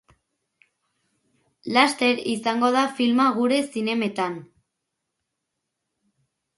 Laster 1.75 2.23
izango 2.33 2.73
da 2.79 2.87
filma 2.97 3.29
gure 3.39 3.63
zinemetan. 3.69 4.43